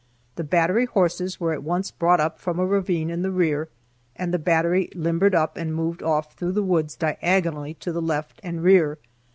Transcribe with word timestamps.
The 0.35 0.43
battery 0.43 0.85
horses 0.87 1.39
were 1.39 1.53
at 1.53 1.61
once 1.61 1.91
brought 1.91 2.19
up 2.19 2.39
from 2.39 2.57
a 2.57 2.65
ravine 2.65 3.11
in 3.11 3.21
the 3.21 3.29
rear, 3.29 3.69
and 4.15 4.33
the 4.33 4.39
battery 4.39 4.89
limbered 4.95 5.35
up 5.35 5.57
and 5.57 5.75
moved 5.75 6.01
off 6.01 6.33
through 6.33 6.53
the 6.53 6.63
woods 6.63 6.95
diagonally 6.95 7.75
to 7.75 7.91
the 7.91 8.01
left 8.01 8.41
and 8.43 8.63
rear. 8.63 8.97